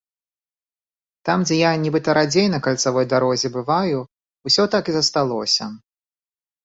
[1.27, 3.99] Там, дзе я нібыта радзей на кальцавой дарозе бываю,
[4.49, 5.63] усё так і засталося.